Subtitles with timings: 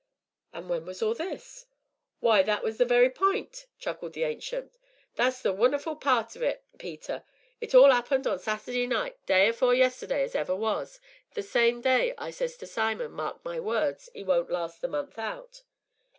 [0.51, 1.67] "And when was all this?"
[2.21, 4.75] "Why, that's the very p'int," chuckled the Ancient,
[5.13, 7.23] "that's the wonnerful part of it, Peter.
[7.59, 10.97] It all 'appened on Sat'day night, day afore yesterday as ever was
[11.35, 14.81] the very same day as I says to Simon, 'mark my words, 'e won't last
[14.81, 15.61] the month out.'"